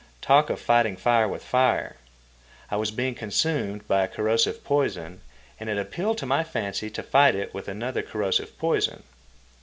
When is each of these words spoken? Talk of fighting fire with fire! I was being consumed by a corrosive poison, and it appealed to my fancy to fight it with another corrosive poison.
Talk 0.23 0.49
of 0.49 0.59
fighting 0.59 0.97
fire 0.97 1.27
with 1.27 1.43
fire! 1.43 1.95
I 2.71 2.75
was 2.75 2.89
being 2.89 3.13
consumed 3.13 3.87
by 3.87 4.03
a 4.03 4.07
corrosive 4.07 4.63
poison, 4.63 5.21
and 5.59 5.69
it 5.69 5.77
appealed 5.77 6.17
to 6.17 6.25
my 6.25 6.43
fancy 6.43 6.89
to 6.89 7.03
fight 7.03 7.35
it 7.35 7.53
with 7.53 7.67
another 7.67 8.01
corrosive 8.01 8.57
poison. 8.57 9.03